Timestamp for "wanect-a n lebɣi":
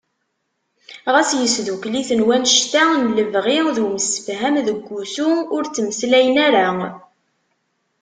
2.27-3.59